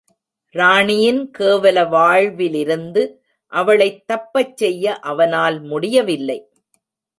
[0.55, 3.03] ராணியின் கேவல வாழ்விலிருந்து
[3.53, 6.39] அவளைத் தப்பச்செய்ய அவனால் முடியவில்லை!